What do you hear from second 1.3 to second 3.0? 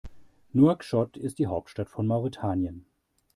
die Hauptstadt von Mauretanien.